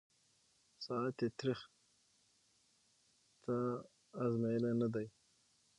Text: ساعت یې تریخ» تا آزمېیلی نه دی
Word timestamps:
ساعت 0.85 1.17
یې 1.23 1.29
تریخ» 1.39 1.59
تا 3.43 3.55
آزمېیلی 4.23 4.73
نه 4.81 4.87
دی 4.93 5.07